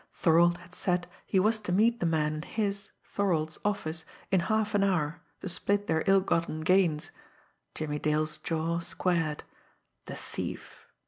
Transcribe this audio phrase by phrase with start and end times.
[0.13, 4.73] Thorold had said he was to meet the man in his, Thorold's, office in half
[4.73, 7.11] an hour to split their ill gotten gains.
[7.75, 9.43] Jimmie Dale's jaw squared.
[10.07, 10.87] The thief!